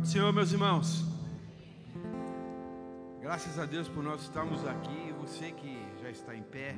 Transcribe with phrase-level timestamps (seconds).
[0.00, 1.04] Pode Senhor, meus irmãos.
[3.20, 5.12] Graças a Deus por nós estarmos aqui.
[5.18, 6.74] Você que já está em pé,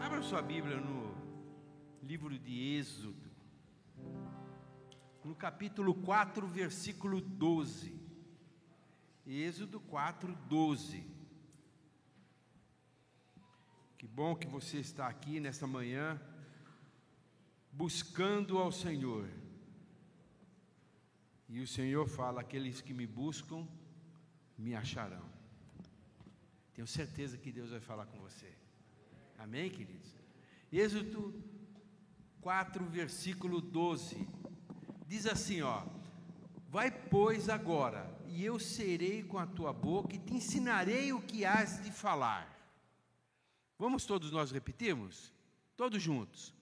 [0.00, 1.12] abra sua Bíblia no
[2.04, 3.28] livro de Êxodo,
[5.24, 8.00] no capítulo 4, versículo 12.
[9.26, 11.04] Êxodo 4, 12.
[13.98, 16.20] Que bom que você está aqui nesta manhã,
[17.72, 19.28] buscando ao Senhor.
[21.54, 23.68] E o Senhor fala: aqueles que me buscam,
[24.56, 25.24] me acharão.
[26.72, 28.50] Tenho certeza que Deus vai falar com você.
[29.38, 30.10] Amém, queridos?
[30.72, 31.34] Êxodo
[32.40, 34.26] 4, versículo 12.
[35.06, 35.84] Diz assim, ó:
[36.70, 41.44] Vai, pois, agora, e eu serei com a tua boca e te ensinarei o que
[41.44, 42.48] has de falar.
[43.78, 45.30] Vamos todos nós repetirmos?
[45.76, 46.54] Todos juntos.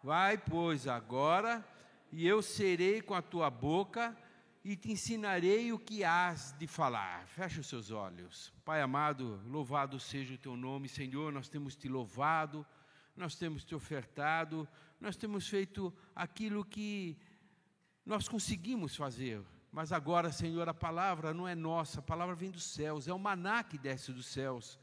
[0.00, 1.66] Vai, pois, agora,
[2.12, 4.16] e eu serei com a tua boca
[4.62, 7.26] e te ensinarei o que has de falar.
[7.26, 8.52] Feche os seus olhos.
[8.64, 11.32] Pai amado, louvado seja o teu nome, Senhor.
[11.32, 12.64] Nós temos te louvado,
[13.16, 14.68] nós temos te ofertado,
[15.00, 17.18] nós temos feito aquilo que
[18.04, 19.42] nós conseguimos fazer.
[19.72, 23.18] Mas agora, Senhor, a palavra não é nossa, a palavra vem dos céus, é o
[23.18, 24.78] maná que desce dos céus.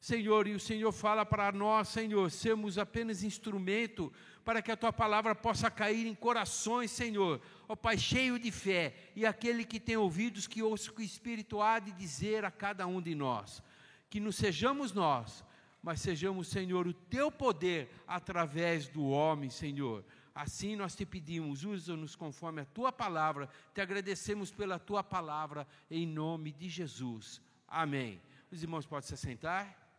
[0.00, 4.10] Senhor, e o Senhor fala para nós, Senhor, sermos apenas instrumento
[4.42, 8.94] para que a tua palavra possa cair em corações, Senhor, ó Pai, cheio de fé,
[9.14, 12.50] e aquele que tem ouvidos que ouça o que o Espírito há de dizer a
[12.50, 13.62] cada um de nós.
[14.08, 15.44] Que não sejamos nós,
[15.82, 20.02] mas sejamos, Senhor, o teu poder através do homem, Senhor.
[20.34, 26.06] Assim nós te pedimos, usa-nos conforme a tua palavra, te agradecemos pela tua palavra, em
[26.06, 27.42] nome de Jesus.
[27.68, 28.22] Amém.
[28.50, 29.89] Os irmãos podem se sentar.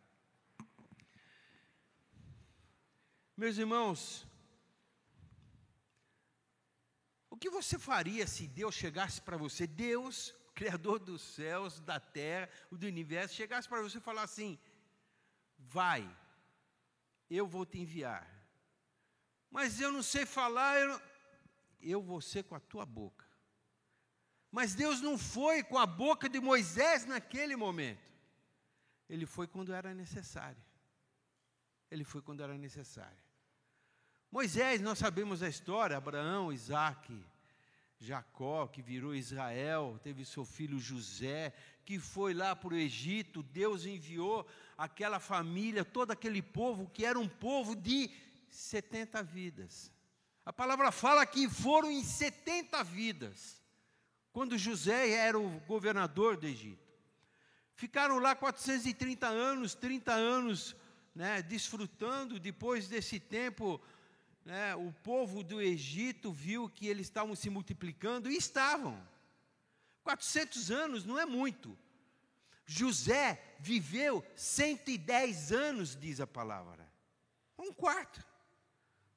[3.42, 4.28] Meus irmãos,
[7.28, 12.48] o que você faria se Deus chegasse para você, Deus, Criador dos céus, da terra,
[12.72, 14.60] do universo, chegasse para você e falasse assim:
[15.58, 16.08] vai,
[17.32, 18.30] eu vou te enviar,
[19.50, 21.02] mas eu não sei falar, eu,
[21.82, 23.26] eu vou ser com a tua boca.
[24.52, 28.08] Mas Deus não foi com a boca de Moisés naquele momento,
[29.10, 30.64] ele foi quando era necessário.
[31.90, 33.31] Ele foi quando era necessário.
[34.32, 37.14] Moisés, nós sabemos a história: Abraão, Isaac,
[38.00, 41.54] Jacó, que virou Israel, teve seu filho José,
[41.84, 43.44] que foi lá para o Egito.
[43.44, 44.48] Deus enviou
[44.78, 48.10] aquela família, todo aquele povo, que era um povo de
[48.50, 49.92] 70 vidas.
[50.46, 53.62] A palavra fala que foram em 70 vidas,
[54.32, 56.90] quando José era o governador do Egito.
[57.76, 60.74] Ficaram lá 430 anos, 30 anos
[61.14, 63.82] né, desfrutando, depois desse tempo,
[64.46, 69.02] né, o povo do Egito viu que eles estavam se multiplicando e estavam.
[70.04, 71.78] 400 anos não é muito.
[72.66, 76.90] José viveu 110 anos, diz a palavra.
[77.58, 78.26] Um quarto.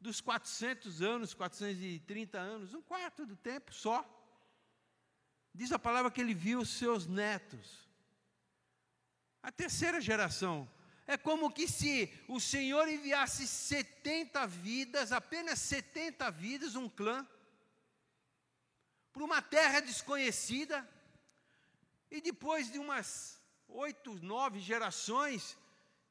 [0.01, 4.05] Dos 400 anos, 430 anos, um quarto do tempo só.
[5.55, 7.89] Diz a palavra que ele viu seus netos.
[9.43, 10.69] A terceira geração
[11.07, 17.27] é como que se o Senhor enviasse 70 vidas, apenas 70 vidas, um clã,
[19.13, 20.89] para uma terra desconhecida,
[22.11, 25.57] e depois de umas oito, nove gerações,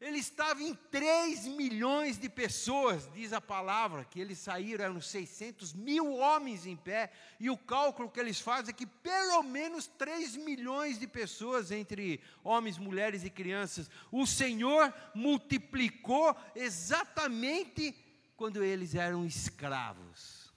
[0.03, 5.71] ele estava em 3 milhões de pessoas, diz a palavra, que eles saíram, eram 600
[5.71, 7.09] mil homens em pé,
[7.39, 12.19] e o cálculo que eles fazem é que pelo menos 3 milhões de pessoas, entre
[12.43, 17.95] homens, mulheres e crianças, o Senhor multiplicou exatamente
[18.35, 20.51] quando eles eram escravos.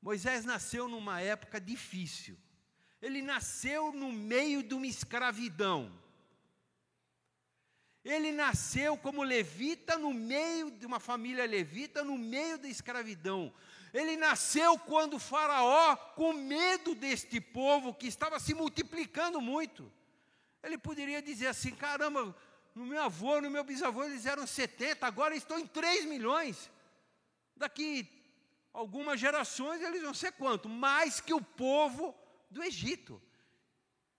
[0.00, 2.38] Moisés nasceu numa época difícil,
[3.02, 6.06] ele nasceu no meio de uma escravidão.
[8.08, 13.52] Ele nasceu como levita no meio de uma família levita, no meio da escravidão.
[13.92, 19.92] Ele nasceu quando Faraó, com medo deste povo que estava se multiplicando muito,
[20.62, 22.34] ele poderia dizer assim: caramba,
[22.74, 26.70] no meu avô, no meu bisavô eles eram 70, agora estão em 3 milhões.
[27.54, 28.08] Daqui
[28.72, 30.66] algumas gerações eles vão ser quanto?
[30.66, 32.14] Mais que o povo
[32.50, 33.20] do Egito.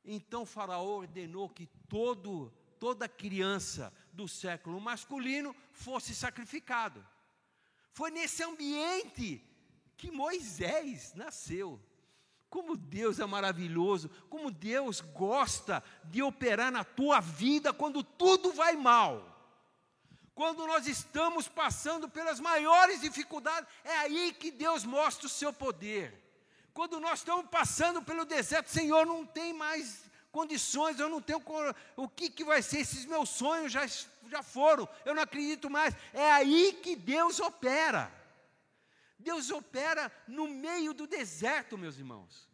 [0.05, 7.05] Então Faraó ordenou que todo toda criança do século masculino fosse sacrificado.
[7.91, 9.43] Foi nesse ambiente
[9.97, 11.79] que Moisés nasceu.
[12.49, 18.75] Como Deus é maravilhoso, como Deus gosta de operar na tua vida quando tudo vai
[18.75, 19.35] mal.
[20.33, 26.17] Quando nós estamos passando pelas maiores dificuldades, é aí que Deus mostra o seu poder.
[26.73, 31.41] Quando nós estamos passando pelo deserto, Senhor, não tem mais condições, eu não tenho.
[31.95, 32.79] O que, que vai ser?
[32.79, 33.85] Esses meus sonhos já,
[34.29, 35.95] já foram, eu não acredito mais.
[36.13, 38.11] É aí que Deus opera.
[39.17, 42.47] Deus opera no meio do deserto, meus irmãos.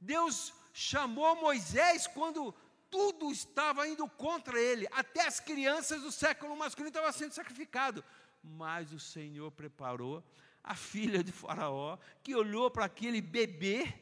[0.00, 2.54] Deus chamou Moisés quando
[2.90, 8.02] tudo estava indo contra ele, até as crianças do século masculino estavam sendo sacrificadas.
[8.42, 10.24] Mas o Senhor preparou
[10.62, 13.99] a filha de Faraó, que olhou para aquele bebê,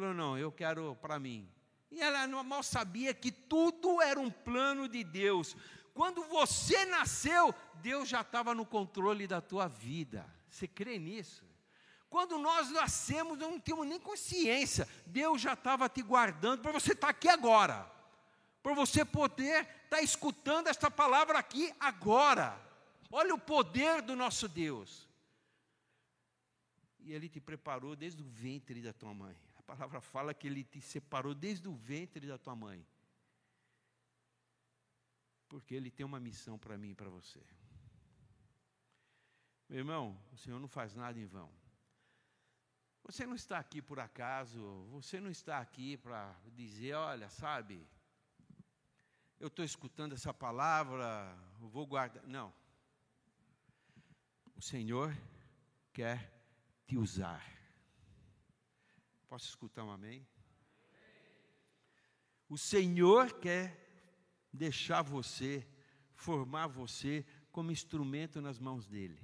[0.00, 1.48] falou: Não, eu quero para mim.
[1.90, 5.56] E ela mal sabia que tudo era um plano de Deus.
[5.94, 10.26] Quando você nasceu, Deus já estava no controle da tua vida.
[10.50, 11.46] Você crê nisso?
[12.10, 14.86] Quando nós nascemos, não temos nem consciência.
[15.06, 17.90] Deus já estava te guardando para você estar tá aqui agora.
[18.62, 22.60] Para você poder estar tá escutando esta palavra aqui agora.
[23.10, 25.08] Olha o poder do nosso Deus.
[27.00, 29.36] E Ele te preparou desde o ventre da tua mãe.
[29.66, 32.86] Palavra fala que Ele te separou desde o ventre da tua mãe.
[35.48, 37.42] Porque Ele tem uma missão para mim e para você.
[39.68, 41.50] Meu irmão, o Senhor não faz nada em vão.
[43.02, 47.86] Você não está aqui por acaso, você não está aqui para dizer, olha, sabe,
[49.38, 52.24] eu estou escutando essa palavra, vou guardar.
[52.26, 52.52] Não.
[54.56, 55.16] O Senhor
[55.92, 56.32] quer
[56.86, 57.55] te usar.
[59.28, 60.26] Posso escutar um amém?
[62.48, 63.84] O Senhor quer
[64.52, 65.66] deixar você,
[66.14, 69.20] formar você como instrumento nas mãos dele.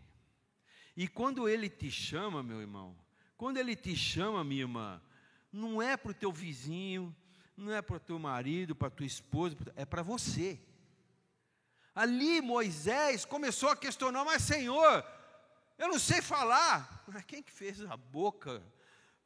[0.96, 2.98] E quando ele te chama, meu irmão,
[3.36, 5.02] quando ele te chama, minha irmã,
[5.52, 7.14] não é para o teu vizinho,
[7.56, 10.60] não é para o teu marido, para a tua esposa, é para você.
[11.94, 15.04] Ali Moisés começou a questionar, mas Senhor,
[15.78, 17.04] eu não sei falar.
[17.06, 18.62] Mas quem que fez a boca,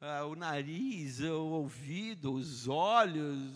[0.01, 3.55] ah, o nariz, o ouvido, os olhos?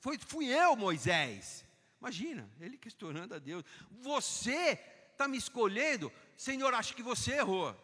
[0.00, 1.64] Foi, fui eu, Moisés.
[2.00, 3.64] Imagina, ele questionando a Deus.
[4.02, 4.78] Você
[5.12, 6.12] está me escolhendo?
[6.36, 7.74] Senhor, acho que você errou.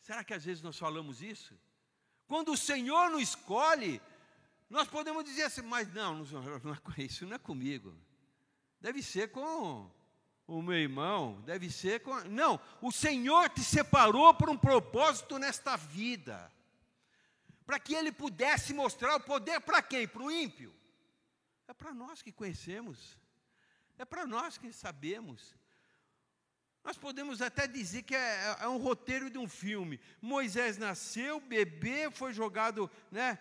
[0.00, 1.58] Será que às vezes nós falamos isso?
[2.26, 4.00] Quando o Senhor nos escolhe,
[4.68, 7.96] nós podemos dizer assim, mas não, não é, isso não é comigo.
[8.80, 9.90] Deve ser com
[10.46, 12.14] o meu irmão, deve ser com.
[12.24, 16.52] Não, o Senhor te separou por um propósito nesta vida.
[17.66, 20.06] Para que ele pudesse mostrar o poder para quem?
[20.06, 20.72] Para o ímpio.
[21.66, 23.18] É para nós que conhecemos.
[23.98, 25.54] É para nós que sabemos.
[26.84, 30.00] Nós podemos até dizer que é, é, um roteiro de um filme.
[30.22, 33.40] Moisés nasceu, bebê, foi jogado, né,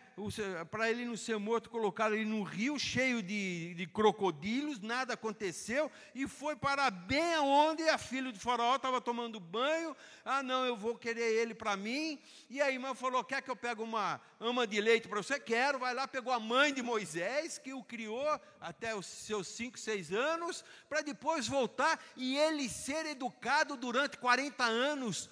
[0.72, 5.92] para ele não ser morto, colocaram ele num rio cheio de, de crocodilos, nada aconteceu,
[6.14, 9.96] e foi para bem aonde a filha de Faraó estava tomando banho.
[10.24, 12.18] Ah, não, eu vou querer ele para mim.
[12.50, 15.38] E a irmã falou: Quer que eu pegue uma ama de leite para você?
[15.38, 15.80] Quero.
[15.80, 20.14] Vai lá, pegou a mãe de Moisés, que o criou até os seus 5, 6
[20.14, 25.30] anos, para depois voltar e ele ser educado durante 40 anos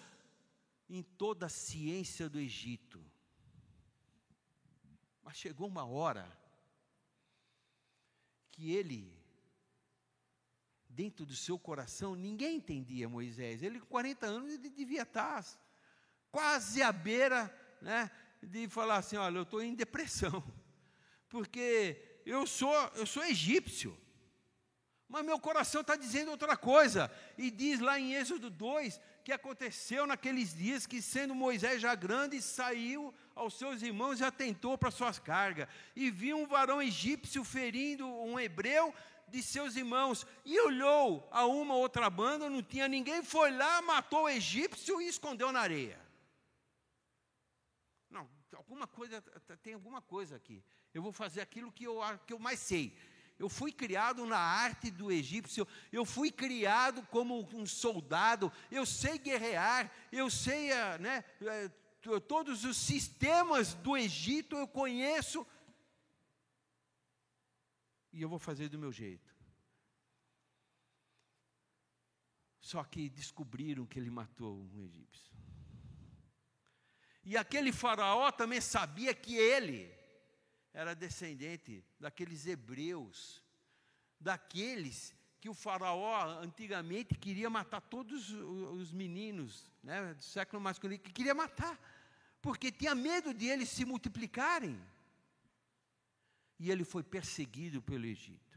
[0.90, 3.13] em toda a ciência do Egito.
[5.34, 6.32] Mas chegou uma hora
[8.52, 9.20] que ele,
[10.88, 13.64] dentro do seu coração, ninguém entendia Moisés.
[13.64, 15.44] Ele, com 40 anos, ele devia estar
[16.32, 18.12] quase à beira né,
[18.44, 20.44] de falar assim: olha, eu estou em depressão,
[21.28, 24.00] porque eu sou, eu sou egípcio.
[25.10, 27.12] Mas meu coração está dizendo outra coisa.
[27.40, 32.42] E diz lá em Êxodo 2 que aconteceu naqueles dias que, sendo Moisés já grande,
[32.42, 35.68] saiu aos seus irmãos e atentou para suas cargas.
[35.96, 38.94] E viu um varão egípcio ferindo um hebreu
[39.28, 40.26] de seus irmãos.
[40.44, 45.08] E olhou a uma outra banda, não tinha ninguém, foi lá, matou o egípcio e
[45.08, 46.00] escondeu na areia.
[48.10, 49.22] Não, alguma coisa,
[49.62, 50.64] tem alguma coisa aqui
[50.94, 52.96] eu vou fazer aquilo que eu, que eu mais sei.
[53.40, 59.18] Eu fui criado na arte do egípcio, eu fui criado como um soldado, eu sei
[59.18, 61.70] guerrear, eu sei eh, né, eh,
[62.28, 65.46] todos os sistemas do Egito, eu conheço,
[68.12, 69.34] e eu vou fazer do meu jeito.
[72.60, 75.34] Só que descobriram que ele matou um egípcio.
[77.26, 80.03] E aquele faraó também sabia que ele
[80.74, 83.44] era descendente daqueles hebreus,
[84.20, 91.12] daqueles que o faraó antigamente queria matar todos os meninos né, do século masculino, que
[91.12, 91.78] queria matar,
[92.42, 94.82] porque tinha medo de eles se multiplicarem.
[96.60, 98.54] E ele foi perseguido pelo Egito.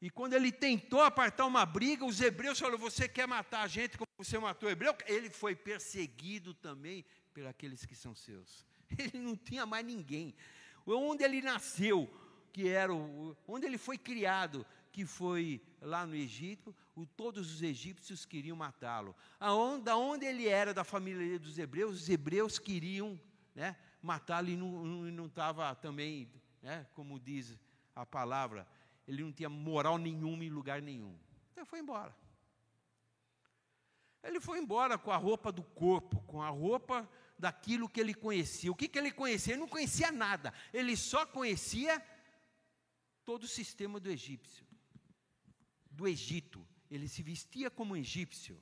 [0.00, 3.96] E quando ele tentou apartar uma briga, os hebreus falaram: Você quer matar a gente
[3.96, 4.94] como você matou o hebreu?
[5.06, 8.66] Ele foi perseguido também pelos que são seus.
[8.98, 10.34] Ele não tinha mais ninguém.
[10.86, 12.10] Onde ele nasceu,
[12.52, 17.62] que era o, onde ele foi criado, que foi lá no Egito, o, todos os
[17.62, 19.14] egípcios queriam matá-lo.
[19.38, 23.18] Aonde, onde ele era da família dos hebreus, os hebreus queriam
[23.54, 26.30] né, matá-lo e não estava também,
[26.60, 27.56] né, como diz
[27.94, 28.66] a palavra,
[29.06, 31.16] ele não tinha moral nenhuma em lugar nenhum.
[31.52, 32.14] Então foi embora.
[34.22, 37.08] Ele foi embora com a roupa do corpo, com a roupa
[37.44, 38.70] daquilo que ele conhecia.
[38.70, 39.52] O que, que ele conhecia?
[39.52, 40.54] Ele não conhecia nada.
[40.72, 42.00] Ele só conhecia
[43.24, 44.64] todo o sistema do egípcio
[45.90, 46.66] do Egito.
[46.90, 48.60] Ele se vestia como egípcio.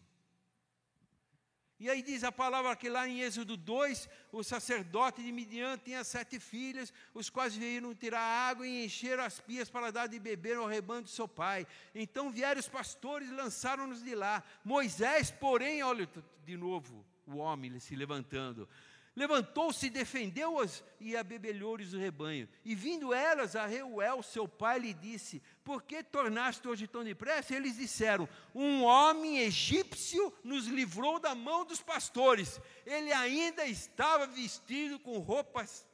[1.79, 6.05] E aí diz a palavra que lá em Êxodo 2, o sacerdote de Midian tinha
[6.05, 10.57] sete filhas, os quais vieram tirar água e encheram as pias para dar de beber
[10.57, 11.67] ao rebanho de seu pai.
[11.95, 14.45] Então vieram os pastores e lançaram-nos de lá.
[14.63, 16.09] Moisés, porém, olha
[16.45, 18.69] de novo o homem se levantando.
[19.15, 22.49] Levantou-se defendeu-as e abebelhou-lhes o rebanho.
[22.65, 27.55] E vindo elas a Reuel, seu pai, lhe disse: Por que tornaste hoje tão depressa?
[27.55, 32.61] Eles disseram: Um homem egípcio nos livrou da mão dos pastores.
[32.87, 35.87] Ele ainda estava vestido com roupas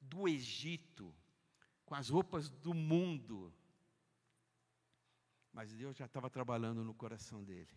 [0.00, 1.14] do Egito,
[1.86, 3.54] com as roupas do mundo.
[5.52, 7.68] Mas Deus já estava trabalhando no coração dele.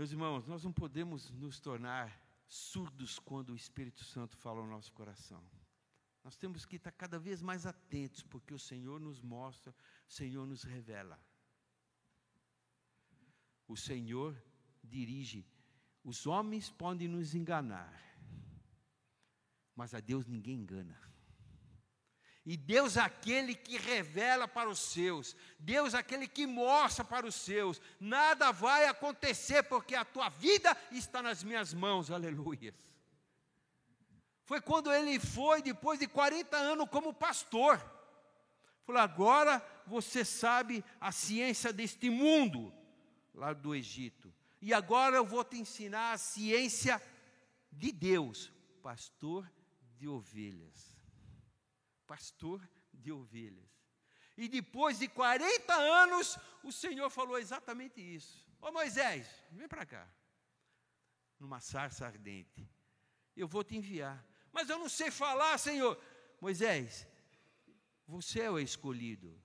[0.00, 2.10] Meus irmãos, nós não podemos nos tornar
[2.48, 5.44] surdos quando o Espírito Santo fala no nosso coração.
[6.24, 9.74] Nós temos que estar cada vez mais atentos, porque o Senhor nos mostra,
[10.08, 11.22] o Senhor nos revela.
[13.68, 14.42] O Senhor
[14.82, 15.46] dirige.
[16.02, 17.92] Os homens podem nos enganar,
[19.76, 20.98] mas a Deus ninguém engana.
[22.50, 27.24] E Deus é aquele que revela para os seus, Deus é aquele que mostra para
[27.24, 27.80] os seus.
[28.00, 32.74] Nada vai acontecer porque a tua vida está nas minhas mãos, aleluias.
[34.42, 37.78] Foi quando ele foi, depois de 40 anos, como pastor.
[38.84, 42.74] Falou: agora você sabe a ciência deste mundo,
[43.32, 44.34] lá do Egito.
[44.60, 47.00] E agora eu vou te ensinar a ciência
[47.70, 48.52] de Deus,
[48.82, 49.48] pastor
[49.96, 50.99] de ovelhas
[52.10, 52.60] pastor
[52.92, 53.70] de ovelhas.
[54.36, 58.44] E depois de 40 anos, o Senhor falou exatamente isso.
[58.60, 60.10] Ô Moisés, vem para cá.
[61.38, 62.68] Numa sarça ardente.
[63.36, 64.18] Eu vou te enviar.
[64.52, 65.96] Mas eu não sei falar, Senhor.
[66.40, 67.06] Moisés,
[68.08, 69.40] você é o escolhido.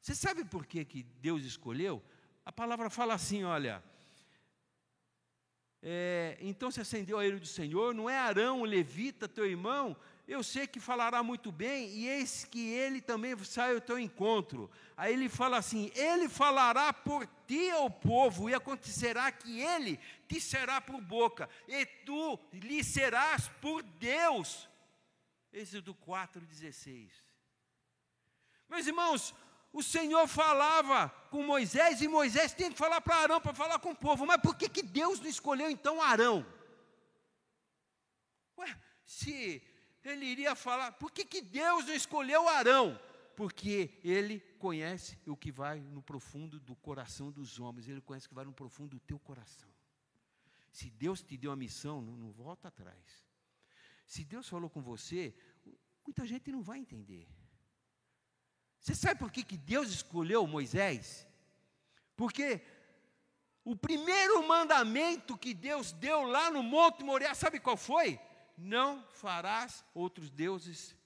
[0.00, 2.02] Você sabe por que, que Deus escolheu?
[2.44, 3.80] A palavra fala assim: olha.
[5.80, 9.96] É, então se acendeu a ira do Senhor, não é Arão, o levita, teu irmão,
[10.28, 14.70] eu sei que falará muito bem, e eis que ele também sai ao teu encontro.
[14.94, 20.38] Aí ele fala assim: Ele falará por ti ao povo, e acontecerá que ele te
[20.38, 24.68] será por boca, e tu lhe serás por Deus.
[25.50, 27.08] Êxodo 4,16.
[28.68, 29.34] Meus irmãos,
[29.72, 33.92] o Senhor falava com Moisés, e Moisés tem que falar para Arão para falar com
[33.92, 34.26] o povo.
[34.26, 36.44] Mas por que, que Deus não escolheu então Arão?
[38.58, 39.62] Ué, se
[40.04, 42.98] ele iria falar: por que, que Deus não escolheu Arão?
[43.36, 48.28] Porque ele conhece o que vai no profundo do coração dos homens, ele conhece o
[48.30, 49.68] que vai no profundo do teu coração.
[50.70, 53.26] Se Deus te deu a missão, não, não volta atrás.
[54.06, 55.34] Se Deus falou com você,
[56.04, 57.28] muita gente não vai entender.
[58.80, 61.26] Você sabe por que, que Deus escolheu Moisés?
[62.16, 62.60] Porque
[63.64, 68.18] o primeiro mandamento que Deus deu lá no Monte Moriá, sabe qual foi?
[68.58, 70.96] Não farás outros deuses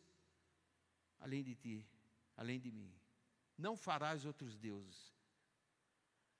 [1.20, 1.86] além de ti,
[2.34, 2.90] além de mim.
[3.58, 5.14] Não farás outros deuses.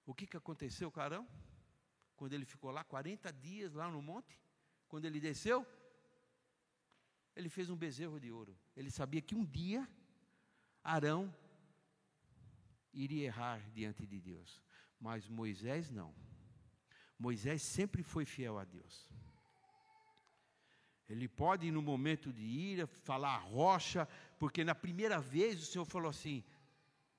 [0.07, 1.28] O que, que aconteceu com Arão?
[2.16, 4.40] Quando ele ficou lá 40 dias lá no monte,
[4.88, 5.66] quando ele desceu,
[7.37, 8.59] ele fez um bezerro de ouro.
[8.75, 9.87] Ele sabia que um dia
[10.83, 11.33] Arão
[12.92, 14.62] iria errar diante de Deus,
[14.99, 16.14] mas Moisés não.
[17.19, 19.09] Moisés sempre foi fiel a Deus.
[21.12, 26.09] Ele pode, no momento de ira, falar rocha, porque na primeira vez o Senhor falou
[26.09, 26.42] assim: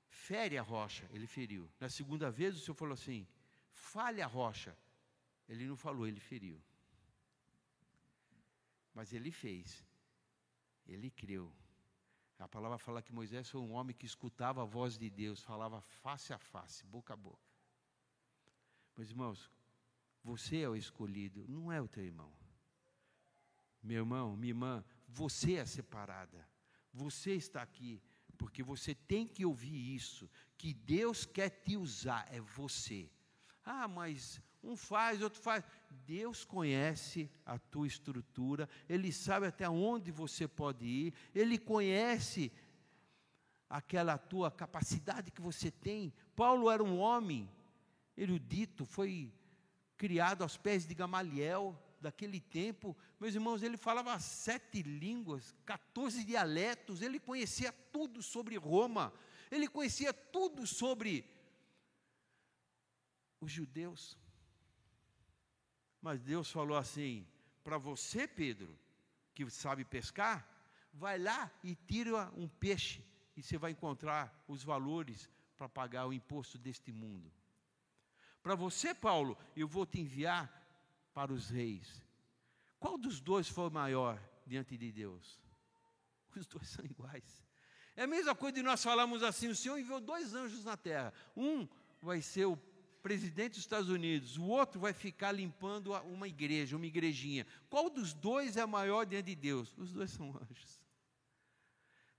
[0.08, 1.70] fere a rocha, ele feriu.
[1.78, 3.24] Na segunda vez o Senhor falou assim:
[3.70, 4.76] fale a rocha.
[5.48, 6.60] Ele não falou, ele feriu.
[8.92, 9.86] Mas ele fez,
[10.88, 11.52] ele creu.
[12.40, 15.80] A palavra fala que Moisés foi um homem que escutava a voz de Deus, falava
[15.80, 17.48] face a face, boca a boca.
[18.96, 19.48] Meus irmãos,
[20.24, 22.32] você é o escolhido, não é o teu irmão.
[23.84, 26.48] Meu irmão, minha irmã, você é separada.
[26.92, 28.02] Você está aqui
[28.38, 33.08] porque você tem que ouvir isso, que Deus quer te usar, é você.
[33.64, 35.62] Ah, mas um faz, outro faz.
[36.06, 42.50] Deus conhece a tua estrutura, Ele sabe até onde você pode ir, Ele conhece
[43.68, 46.12] aquela tua capacidade que você tem.
[46.34, 47.48] Paulo era um homem
[48.16, 49.32] erudito, foi
[49.96, 57.00] criado aos pés de Gamaliel, daquele tempo, meus irmãos, ele falava sete línguas, 14 dialetos,
[57.00, 59.12] ele conhecia tudo sobre Roma,
[59.50, 61.24] ele conhecia tudo sobre
[63.40, 64.18] os judeus.
[66.00, 67.26] Mas Deus falou assim:
[67.62, 68.78] para você, Pedro,
[69.34, 70.46] que sabe pescar,
[70.92, 73.02] vai lá e tira um peixe,
[73.34, 77.32] e você vai encontrar os valores para pagar o imposto deste mundo.
[78.42, 80.63] Para você, Paulo, eu vou te enviar
[81.14, 82.02] para os reis.
[82.78, 85.40] Qual dos dois foi maior diante de Deus?
[86.36, 87.44] Os dois são iguais.
[87.96, 91.14] É a mesma coisa de nós falarmos assim: o Senhor enviou dois anjos na terra.
[91.36, 91.66] Um
[92.02, 92.56] vai ser o
[93.04, 97.46] presidente dos Estados Unidos, o outro vai ficar limpando uma igreja, uma igrejinha.
[97.68, 99.74] Qual dos dois é maior diante de Deus?
[99.76, 100.80] Os dois são anjos.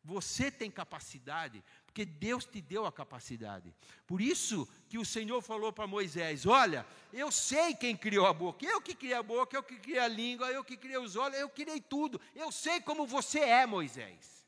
[0.03, 1.63] Você tem capacidade,
[1.95, 3.73] porque Deus te deu a capacidade.
[4.05, 8.65] Por isso que o Senhor falou para Moisés: Olha, eu sei quem criou a boca,
[8.65, 11.39] eu que criei a boca, eu que criei a língua, eu que criei os olhos,
[11.39, 12.19] eu criei tudo.
[12.35, 14.45] Eu sei como você é, Moisés.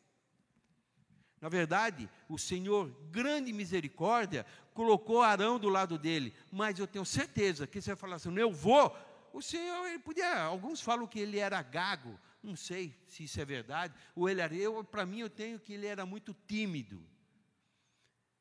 [1.39, 7.65] Na verdade, o Senhor, grande misericórdia, colocou Arão do lado dele, mas eu tenho certeza
[7.65, 8.93] que você vai falar assim: eu vou.
[9.31, 13.45] O Senhor, ele podia, alguns falam que ele era gago, não sei se isso é
[13.45, 17.01] verdade, ou ele era, eu, para mim, eu tenho que ele era muito tímido.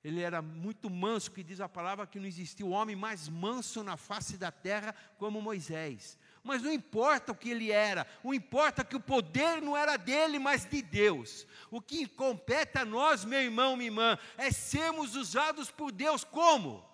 [0.07, 3.83] Ele era muito manso, que diz a palavra que não existia o homem mais manso
[3.83, 6.17] na face da terra como Moisés.
[6.45, 10.39] Mas não importa o que ele era, o importa que o poder não era dele,
[10.39, 11.45] mas de Deus.
[11.73, 16.89] O que compete a nós, meu irmão, minha irmã, é sermos usados por Deus como?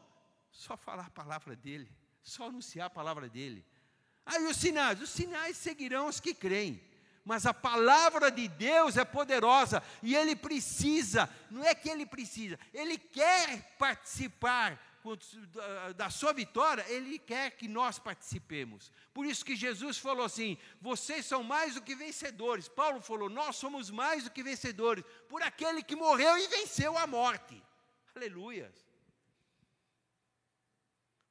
[0.51, 1.91] Só falar a palavra dele,
[2.23, 3.63] só anunciar a palavra dele.
[4.25, 6.83] Aí os sinais, os sinais seguirão os que creem.
[7.25, 12.59] Mas a palavra de Deus é poderosa e ele precisa, não é que ele precisa,
[12.75, 14.81] ele quer participar
[15.97, 18.93] da sua vitória, Ele quer que nós participemos.
[19.13, 22.69] Por isso que Jesus falou assim: vocês são mais do que vencedores.
[22.69, 27.07] Paulo falou: nós somos mais do que vencedores, por aquele que morreu e venceu a
[27.07, 27.61] morte.
[28.15, 28.73] Aleluia.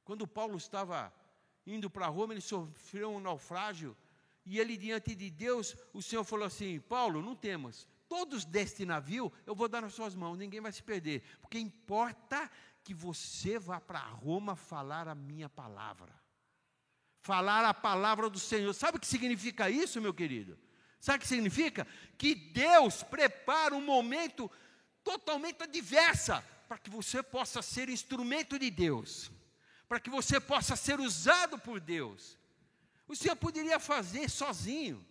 [0.04, 1.12] Quando Paulo estava
[1.66, 3.96] indo para Roma, ele sofreu um naufrágio,
[4.44, 9.32] e ele, diante de Deus, o Senhor falou assim: Paulo, não temas, todos deste navio
[9.46, 12.50] eu vou dar nas suas mãos, ninguém vai se perder, porque importa
[12.82, 16.12] que você vá para Roma falar a minha palavra.
[17.20, 18.72] Falar a palavra do Senhor.
[18.74, 20.58] Sabe o que significa isso, meu querido?
[20.98, 21.86] Sabe o que significa?
[22.18, 24.50] Que Deus prepara um momento
[25.04, 29.30] totalmente adversa para que você possa ser instrumento de Deus,
[29.88, 32.38] para que você possa ser usado por Deus.
[33.12, 35.06] O Senhor poderia fazer sozinho,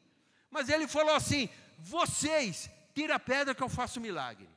[0.49, 4.49] mas Ele falou assim: vocês, tira a pedra que eu faço milagre.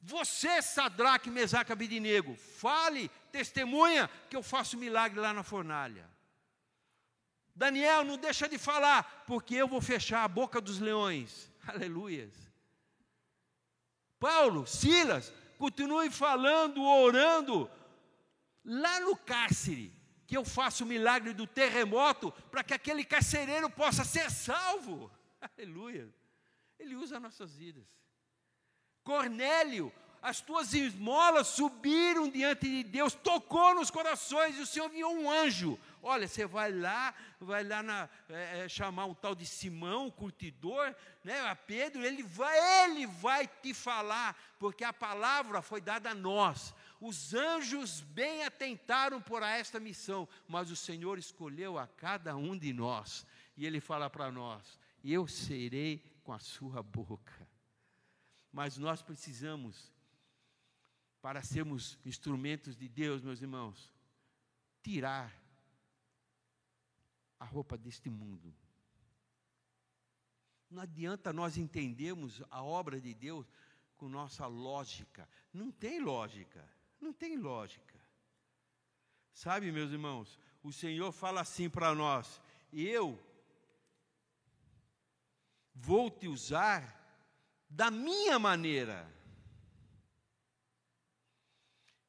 [0.00, 6.08] Você, Sadraque, Mesaque, Abidinego, fale, testemunha que eu faço milagre lá na fornalha.
[7.54, 11.52] Daniel, não deixa de falar, porque eu vou fechar a boca dos leões.
[11.68, 12.32] Aleluias.
[14.18, 17.70] Paulo, Silas, continue falando, orando,
[18.64, 19.99] lá no cárcere,
[20.30, 25.10] que eu faço o milagre do terremoto, para que aquele carcereiro possa ser salvo.
[25.58, 26.08] Aleluia.
[26.78, 27.88] Ele usa nossas vidas.
[29.02, 35.12] Cornélio, as tuas esmolas subiram diante de Deus, tocou nos corações e o Senhor enviou
[35.12, 35.76] um anjo.
[36.00, 40.12] Olha, você vai lá, vai lá na, é, é, chamar um tal de Simão, o
[40.12, 46.10] curtidor, né, a Pedro, ele vai, ele vai te falar, porque a palavra foi dada
[46.10, 46.72] a nós.
[47.00, 52.74] Os anjos bem atentaram por esta missão, mas o Senhor escolheu a cada um de
[52.74, 53.26] nós.
[53.56, 57.48] E ele fala para nós: Eu serei com a sua boca.
[58.52, 59.90] Mas nós precisamos,
[61.22, 63.90] para sermos instrumentos de Deus, meus irmãos,
[64.82, 65.32] tirar
[67.38, 68.54] a roupa deste mundo.
[70.68, 73.46] Não adianta nós entendermos a obra de Deus
[73.96, 75.28] com nossa lógica.
[75.52, 76.68] Não tem lógica.
[77.00, 77.98] Não tem lógica.
[79.32, 82.40] Sabe, meus irmãos, o Senhor fala assim para nós:
[82.72, 83.18] eu
[85.74, 86.98] vou te usar
[87.68, 89.10] da minha maneira.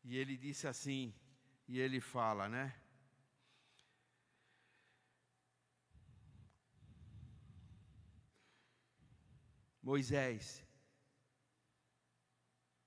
[0.04, 1.13] E ele disse assim,
[1.67, 2.75] e ele fala, né?
[9.82, 10.63] Moisés,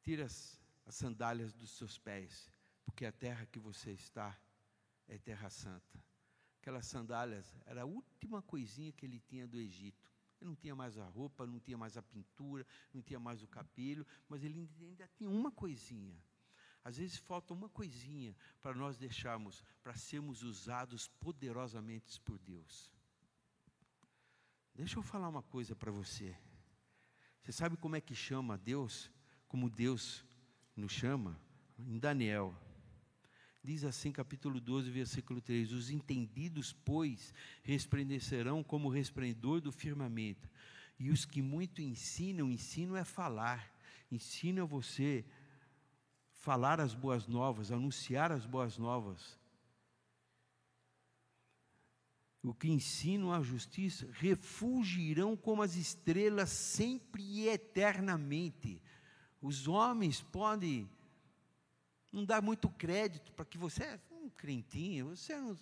[0.03, 2.51] tira as, as sandálias dos seus pés,
[2.85, 4.39] porque a terra que você está
[5.09, 6.03] é Terra Santa.
[6.61, 10.11] Aquelas sandálias era a última coisinha que ele tinha do Egito.
[10.41, 13.49] Ele não tinha mais a roupa, não tinha mais a pintura, não tinha mais o
[13.49, 16.19] cabelo, mas ele ainda tinha uma coisinha.
[16.83, 22.93] Às vezes falta uma coisinha para nós deixarmos, para sermos usados poderosamente por Deus.
[24.75, 26.37] Deixa eu falar uma coisa para você.
[27.41, 29.11] Você sabe como é que chama Deus?
[29.49, 30.25] Como Deus
[30.77, 31.39] nos chama?
[31.79, 32.55] Em Daniel.
[33.63, 37.33] Diz assim, capítulo 12, versículo 3: Os entendidos, pois,
[37.63, 40.51] resplandecerão como o resplendor do firmamento.
[40.99, 43.73] E os que muito ensinam, ensino é falar.
[44.13, 45.25] Ensina você
[46.31, 49.39] falar as boas novas, anunciar as boas novas.
[52.43, 58.83] O que ensinam a justiça refugirão como as estrelas sempre e eternamente.
[59.45, 60.89] Os homens podem
[62.11, 65.55] não dar muito crédito para que você é um crentinho, você não,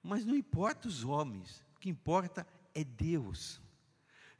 [0.00, 3.60] mas não importa os homens, o que importa é Deus.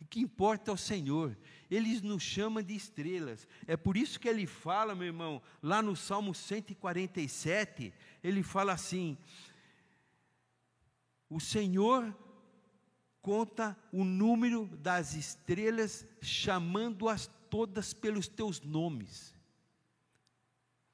[0.00, 1.36] O que importa é o Senhor.
[1.68, 3.48] Ele nos chama de estrelas.
[3.66, 9.18] É por isso que ele fala, meu irmão, lá no Salmo 147, ele fala assim:
[11.28, 12.16] O Senhor
[13.20, 19.34] conta o número das estrelas, chamando-as todas pelos teus nomes.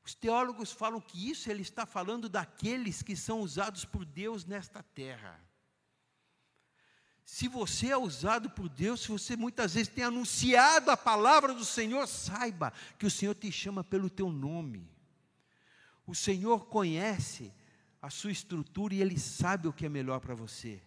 [0.05, 4.83] Os teólogos falam que isso ele está falando daqueles que são usados por Deus nesta
[4.83, 5.41] terra.
[7.25, 11.65] Se você é usado por Deus, se você muitas vezes tem anunciado a palavra do
[11.65, 14.91] Senhor, saiba que o Senhor te chama pelo teu nome.
[16.05, 17.55] O Senhor conhece
[18.03, 20.83] a sua estrutura e Ele sabe o que é melhor para você.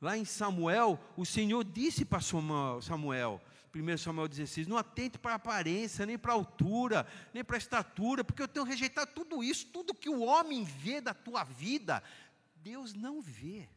[0.00, 3.42] Lá em Samuel, o Senhor disse para Samuel,
[3.74, 7.58] 1 Samuel 16, não atente para a aparência, nem para a altura, nem para a
[7.58, 12.02] estatura, porque eu tenho rejeitado tudo isso, tudo que o homem vê da tua vida,
[12.56, 13.68] Deus não vê.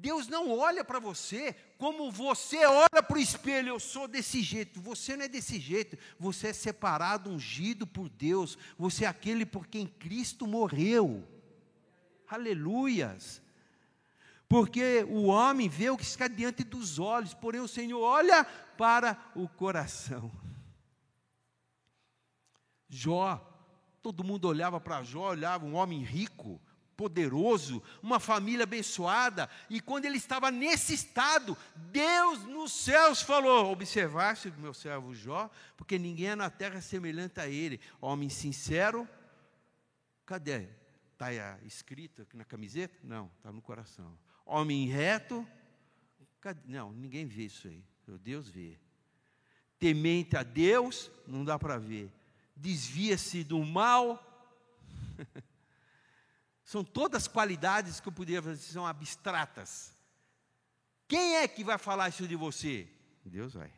[0.00, 3.70] Deus não olha para você como você olha para o espelho.
[3.70, 4.80] Eu sou desse jeito.
[4.80, 5.98] Você não é desse jeito.
[6.20, 8.56] Você é separado, ungido por Deus.
[8.78, 11.26] Você é aquele por quem Cristo morreu.
[12.28, 13.42] Aleluias.
[14.48, 19.18] Porque o homem vê o que está diante dos olhos, porém o Senhor olha para
[19.34, 20.32] o coração.
[22.88, 23.36] Jó,
[24.02, 26.58] todo mundo olhava para Jó, olhava um homem rico,
[26.96, 34.50] poderoso, uma família abençoada, e quando ele estava nesse estado, Deus nos céus falou: Observaste
[34.56, 39.06] meu servo Jó, porque ninguém é na terra semelhante a ele, homem sincero.
[40.24, 40.68] Cadê?
[41.12, 41.32] Está
[41.64, 42.98] escrito aqui na camiseta?
[43.02, 44.16] Não, está no coração.
[44.50, 45.46] Homem reto?
[46.64, 47.84] Não, ninguém vê isso aí.
[48.22, 48.78] Deus vê.
[49.78, 51.10] Temente a Deus?
[51.26, 52.10] Não dá para ver.
[52.56, 54.24] Desvia-se do mal?
[56.64, 59.92] São todas qualidades que eu poderia fazer, são abstratas.
[61.06, 62.86] Quem é que vai falar isso de você?
[63.24, 63.72] Deus vai.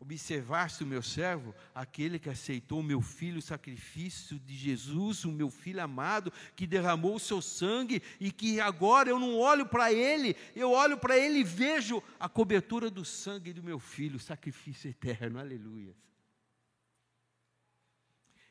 [0.00, 5.32] Observaste o meu servo, aquele que aceitou o meu filho, o sacrifício de Jesus, o
[5.32, 9.92] meu filho amado, que derramou o seu sangue e que agora eu não olho para
[9.92, 14.20] ele, eu olho para ele e vejo a cobertura do sangue do meu filho, o
[14.20, 15.96] sacrifício eterno, aleluia.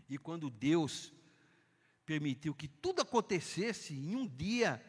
[0.09, 1.13] E quando Deus
[2.07, 4.81] permitiu que tudo acontecesse em um dia.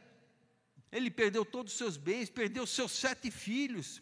[0.90, 4.00] Ele perdeu todos os seus bens, perdeu seus sete filhos.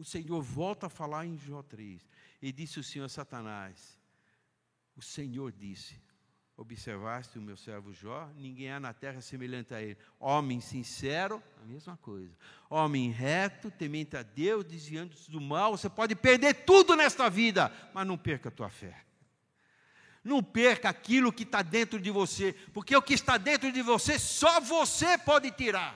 [0.00, 2.00] O Senhor volta a falar em Jó 3.
[2.40, 4.00] E disse o Senhor a Satanás:
[4.96, 6.00] O Senhor disse:
[6.56, 8.30] Observaste o meu servo Jó?
[8.34, 9.98] Ninguém há na terra semelhante a ele.
[10.18, 12.34] Homem sincero, a mesma coisa.
[12.70, 15.76] Homem reto, temente a Deus, desviando-se do mal.
[15.76, 19.04] Você pode perder tudo nesta vida, mas não perca a tua fé.
[20.24, 24.18] Não perca aquilo que está dentro de você, porque o que está dentro de você
[24.18, 25.94] só você pode tirar.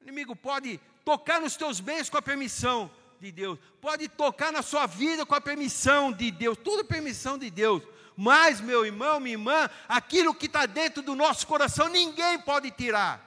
[0.00, 2.90] O inimigo pode tocar nos teus bens com a permissão
[3.20, 7.50] de Deus, pode tocar na sua vida com a permissão de Deus, tudo permissão de
[7.50, 7.82] Deus.
[8.16, 13.20] Mas, meu irmão, minha irmã, aquilo que está dentro do nosso coração, ninguém pode tirar,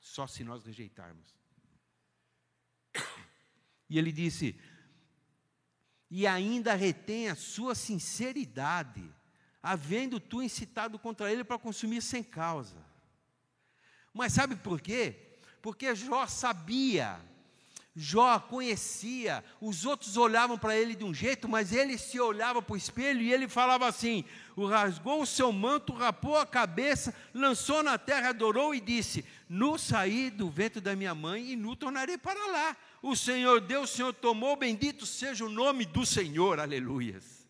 [0.00, 1.34] só se nós rejeitarmos.
[3.90, 4.58] E ele disse:
[6.16, 9.04] e ainda retém a sua sinceridade,
[9.60, 12.76] havendo tu incitado contra ele para consumir sem causa.
[14.12, 15.33] Mas sabe por quê?
[15.64, 17.18] Porque Jó sabia,
[17.96, 22.74] Jó conhecia, os outros olhavam para ele de um jeito, mas ele se olhava para
[22.74, 24.26] o espelho e ele falava assim:
[24.68, 30.28] rasgou o seu manto, rapou a cabeça, lançou na terra, adorou e disse: Nu saí
[30.28, 34.12] do vento da minha mãe e nu tornarei para lá o Senhor deu, o Senhor
[34.12, 37.46] tomou, bendito seja o nome do Senhor, aleluias.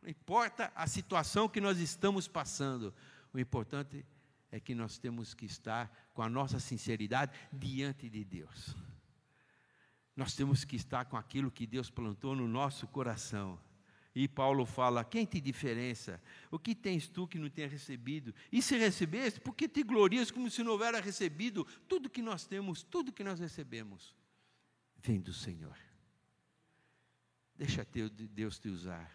[0.00, 2.92] Não importa a situação que nós estamos passando,
[3.32, 4.06] o importante
[4.50, 8.74] é que nós temos que estar com a nossa sinceridade diante de Deus.
[10.16, 13.56] Nós temos que estar com aquilo que Deus plantou no nosso coração.
[14.12, 16.20] E Paulo fala: quem te diferença?
[16.50, 18.34] O que tens tu que não tenha recebido?
[18.50, 21.64] E se recebeste, por que te glorias como se não houvera recebido?
[21.86, 24.12] Tudo que nós temos, tudo que nós recebemos,
[24.96, 25.78] vem do Senhor.
[27.54, 27.86] Deixa
[28.32, 29.08] Deus te usar.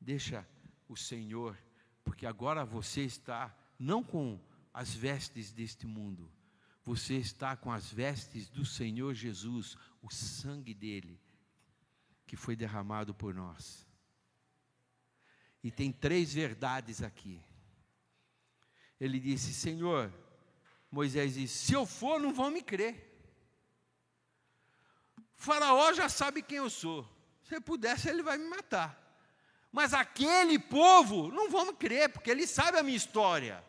[0.00, 0.48] Deixa
[0.88, 1.58] o Senhor,
[2.02, 4.40] porque agora você está não com
[4.72, 6.30] as vestes deste mundo,
[6.82, 11.20] você está com as vestes do Senhor Jesus, o sangue dele,
[12.26, 13.86] que foi derramado por nós.
[15.62, 17.42] E tem três verdades aqui.
[18.98, 20.12] Ele disse: Senhor,
[20.90, 23.08] Moisés disse: Se eu for, não vão me crer.
[25.34, 27.08] faraó já sabe quem eu sou.
[27.44, 28.98] Se ele pudesse, ele vai me matar.
[29.70, 33.64] Mas aquele povo não vão me crer, porque ele sabe a minha história.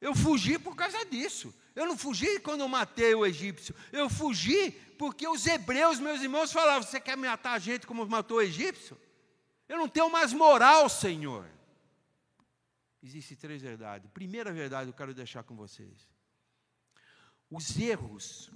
[0.00, 1.54] Eu fugi por causa disso.
[1.74, 3.74] Eu não fugi quando eu matei o egípcio.
[3.92, 8.38] Eu fugi porque os hebreus, meus irmãos, falavam: Você quer matar a gente como matou
[8.38, 8.98] o egípcio?
[9.68, 11.48] Eu não tenho mais moral, Senhor.
[13.02, 14.10] Existem três verdades.
[14.10, 16.08] Primeira verdade eu quero deixar com vocês.
[17.50, 18.50] Os erros,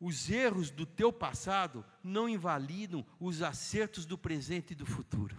[0.00, 5.36] os erros do teu passado não invalidam os acertos do presente e do futuro.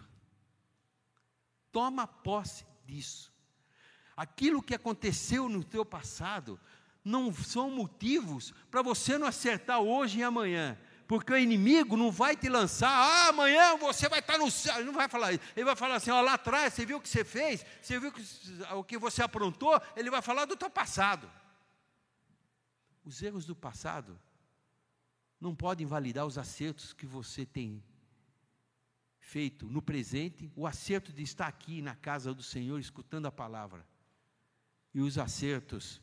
[1.71, 3.34] Toma posse disso.
[4.15, 6.59] Aquilo que aconteceu no teu passado
[7.03, 12.35] não são motivos para você não acertar hoje e amanhã porque o inimigo não vai
[12.35, 14.75] te lançar, ah, amanhã você vai estar no céu.
[14.77, 15.43] Ele não vai falar isso.
[15.55, 18.11] Ele vai falar assim: ó, lá atrás, você viu o que você fez, você viu
[18.75, 19.79] o que você aprontou.
[19.95, 21.29] Ele vai falar do teu passado.
[23.03, 24.19] Os erros do passado
[25.39, 27.83] não podem validar os acertos que você tem
[29.19, 33.85] feito no presente, o acerto de estar aqui na casa do Senhor escutando a palavra,
[34.95, 36.01] e os acertos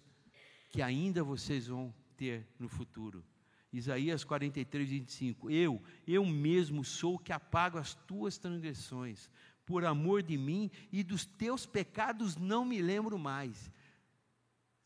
[0.71, 3.25] que ainda vocês vão ter no futuro.
[3.73, 5.51] Isaías 43, 25.
[5.51, 9.31] Eu, eu mesmo sou que apago as tuas transgressões,
[9.65, 13.73] por amor de mim e dos teus pecados não me lembro mais.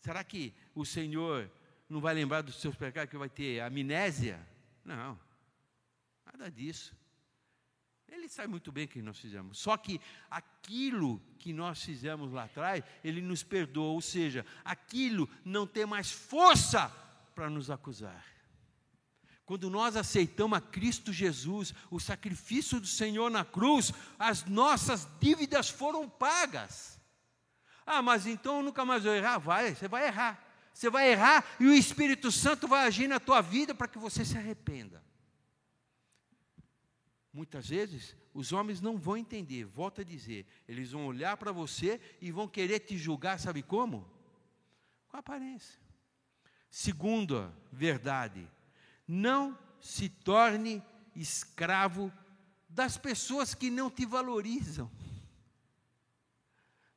[0.00, 1.50] Será que o Senhor
[1.88, 4.38] não vai lembrar dos seus pecados, que vai ter amnésia?
[4.84, 5.18] Não,
[6.24, 6.94] nada disso.
[8.08, 9.58] Ele sabe muito bem o que nós fizemos.
[9.58, 13.92] Só que aquilo que nós fizemos lá atrás, Ele nos perdoa.
[13.92, 16.88] Ou seja, aquilo não tem mais força
[17.34, 18.24] para nos acusar.
[19.44, 25.68] Quando nós aceitamos a Cristo Jesus, o sacrifício do Senhor na cruz, as nossas dívidas
[25.68, 27.00] foram pagas.
[27.86, 29.38] Ah, mas então eu nunca mais vou errar?
[29.38, 30.42] Vai, você vai errar.
[30.74, 34.24] Você vai errar e o Espírito Santo vai agir na tua vida para que você
[34.24, 35.05] se arrependa.
[37.36, 42.00] Muitas vezes os homens não vão entender, volta a dizer, eles vão olhar para você
[42.18, 44.10] e vão querer te julgar, sabe como?
[45.06, 45.78] Com aparência.
[46.70, 48.48] Segunda verdade,
[49.06, 50.82] não se torne
[51.14, 52.10] escravo
[52.70, 54.90] das pessoas que não te valorizam.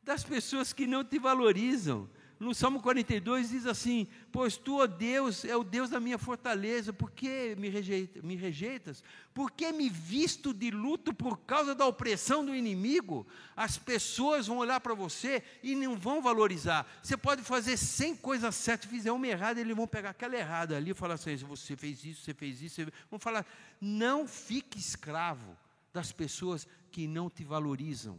[0.02, 2.10] Das pessoas que não te valorizam.
[2.40, 6.94] No Salmo 42 diz assim: Pois tu, ó Deus, é o Deus da minha fortaleza,
[6.94, 9.04] por que me, rejeita, me rejeitas?
[9.34, 13.28] Por que me visto de luto por causa da opressão do inimigo?
[13.58, 16.88] As pessoas vão olhar para você e não vão valorizar.
[17.04, 20.92] Você pode fazer 100 coisas certas, fizer uma errada, eles vão pegar aquela errada ali
[20.92, 22.76] e falar assim: Você fez isso, você fez isso.
[22.76, 22.94] Você...
[23.12, 23.46] Vão falar:
[23.82, 25.58] Não fique escravo
[25.94, 28.18] das pessoas que não te valorizam.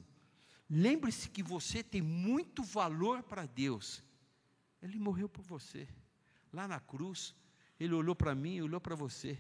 [0.69, 4.10] Lembre-se que você tem muito valor para Deus
[4.83, 5.89] ele morreu por você.
[6.53, 7.35] Lá na cruz,
[7.79, 9.39] ele olhou para mim olhou para você.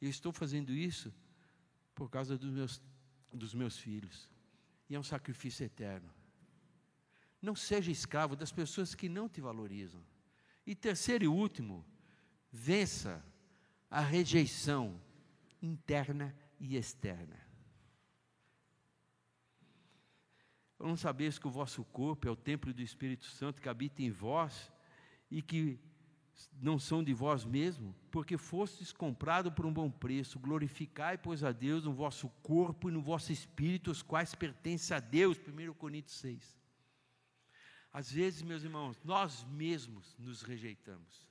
[0.00, 1.12] Eu estou fazendo isso
[1.94, 2.82] por causa dos meus,
[3.32, 4.28] dos meus filhos.
[4.88, 6.12] E é um sacrifício eterno.
[7.40, 10.04] Não seja escravo das pessoas que não te valorizam.
[10.66, 11.84] E terceiro e último,
[12.50, 13.24] vença
[13.90, 15.00] a rejeição
[15.60, 17.38] interna e externa.
[20.78, 24.02] Eu não sabeis que o vosso corpo é o templo do Espírito Santo que habita
[24.02, 24.71] em vós
[25.32, 25.80] e que
[26.60, 30.38] não são de vós mesmo, porque fostes comprado por um bom preço.
[30.38, 35.00] Glorificai, pois, a Deus no vosso corpo e no vosso espírito, os quais pertencem a
[35.00, 35.38] Deus.
[35.38, 36.58] 1 Coríntios 6.
[37.90, 41.26] Às vezes, meus irmãos, nós mesmos nos rejeitamos.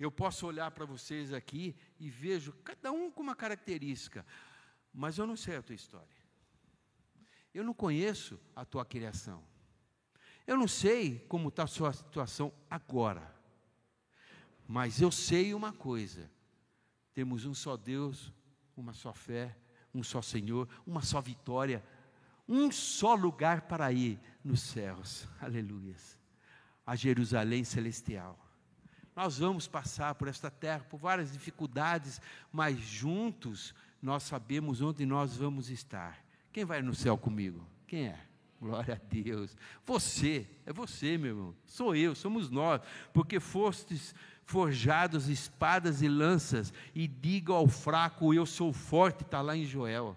[0.00, 4.24] Eu posso olhar para vocês aqui e vejo cada um com uma característica,
[4.94, 6.16] mas eu não sei a tua história.
[7.52, 9.44] Eu não conheço a tua criação.
[10.48, 13.30] Eu não sei como está a sua situação agora,
[14.66, 16.30] mas eu sei uma coisa:
[17.12, 18.32] temos um só Deus,
[18.74, 19.54] uma só fé,
[19.94, 21.84] um só Senhor, uma só vitória,
[22.48, 25.28] um só lugar para ir nos céus.
[25.38, 26.18] Aleluias.
[26.86, 28.38] A Jerusalém celestial.
[29.14, 35.36] Nós vamos passar por esta terra por várias dificuldades, mas juntos nós sabemos onde nós
[35.36, 36.24] vamos estar.
[36.50, 37.68] Quem vai no céu comigo?
[37.86, 38.27] Quem é?
[38.60, 39.56] Glória a Deus.
[39.86, 41.54] Você, é você, meu irmão.
[41.64, 42.80] Sou eu, somos nós.
[43.12, 49.56] Porque fostes forjados espadas e lanças, e diga ao fraco: Eu sou forte, está lá
[49.56, 50.16] em Joel.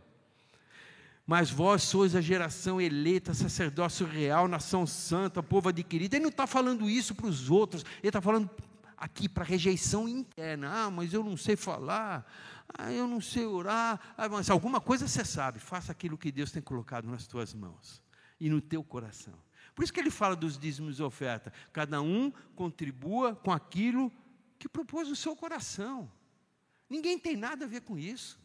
[1.27, 6.15] Mas vós sois a geração eleita, sacerdócio real, nação santa, povo adquirido.
[6.15, 8.49] Ele não está falando isso para os outros, ele está falando
[8.97, 10.86] aqui para rejeição interna.
[10.86, 12.25] Ah, mas eu não sei falar,
[12.73, 13.99] ah, eu não sei orar.
[14.17, 18.01] Ah, mas alguma coisa você sabe, faça aquilo que Deus tem colocado nas tuas mãos
[18.41, 19.36] e no teu coração.
[19.75, 21.54] Por isso que ele fala dos dízimos e oferta.
[21.71, 24.12] Cada um contribua com aquilo
[24.58, 26.12] que propôs no seu coração.
[26.89, 28.39] Ninguém tem nada a ver com isso.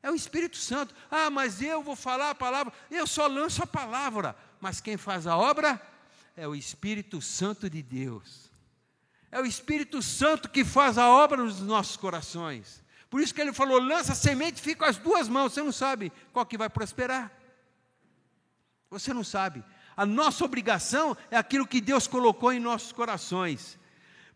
[0.00, 0.94] É o Espírito Santo.
[1.10, 2.72] Ah, mas eu vou falar a palavra.
[2.88, 4.36] Eu só lanço a palavra.
[4.60, 5.80] Mas quem faz a obra
[6.36, 8.48] é o Espírito Santo de Deus.
[9.30, 12.82] É o Espírito Santo que faz a obra nos nossos corações.
[13.10, 15.52] Por isso que ele falou: lança semente, fica com as duas mãos.
[15.52, 17.41] Você não sabe qual que vai prosperar.
[18.92, 19.64] Você não sabe.
[19.96, 23.78] A nossa obrigação é aquilo que Deus colocou em nossos corações,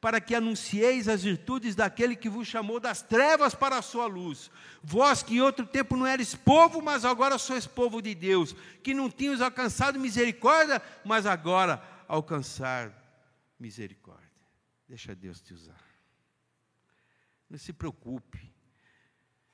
[0.00, 4.50] para que anuncieis as virtudes daquele que vos chamou das trevas para a sua luz.
[4.82, 8.94] Vós que em outro tempo não eres povo, mas agora sois povo de Deus, que
[8.94, 12.90] não tínhamos alcançado misericórdia, mas agora alcançar
[13.60, 14.24] misericórdia.
[14.88, 15.84] Deixa Deus te usar.
[17.50, 18.50] Não se preocupe.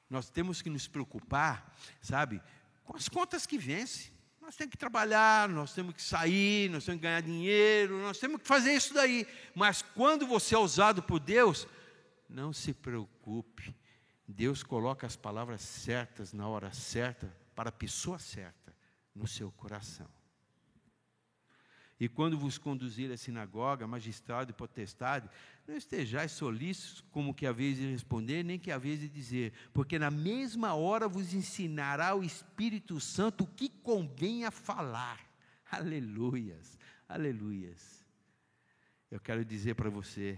[0.09, 2.41] Nós temos que nos preocupar, sabe,
[2.85, 4.12] com as contas que vencem.
[4.53, 8.38] Nós temos que trabalhar, nós temos que sair, nós temos que ganhar dinheiro, nós temos
[8.38, 9.27] que fazer isso daí.
[9.55, 11.67] Mas quando você é usado por Deus,
[12.29, 13.75] não se preocupe.
[14.29, 18.77] Deus coloca as palavras certas na hora certa, para a pessoa certa,
[19.15, 20.07] no seu coração.
[22.03, 25.31] E quando vos conduzir à sinagoga, magistrado e potestade,
[25.65, 29.53] não estejais solícitos como que a vez de responder, nem que a vez de dizer,
[29.73, 35.21] porque na mesma hora vos ensinará o Espírito Santo o que convém a falar.
[35.71, 36.77] Aleluias,
[37.09, 38.05] aleluias.
[39.09, 40.37] Eu quero dizer para você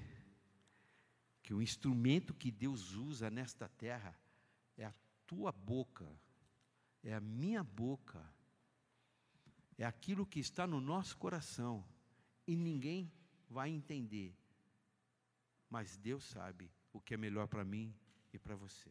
[1.43, 4.15] que o instrumento que Deus usa nesta terra
[4.77, 4.93] é a
[5.27, 6.05] tua boca,
[7.03, 8.34] é a minha boca
[9.77, 11.85] é aquilo que está no nosso coração
[12.47, 13.11] e ninguém
[13.49, 14.37] vai entender.
[15.69, 17.95] Mas Deus sabe o que é melhor para mim
[18.33, 18.91] e para você.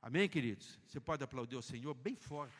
[0.00, 0.78] Amém, queridos?
[0.86, 2.54] Você pode aplaudir o Senhor bem forte.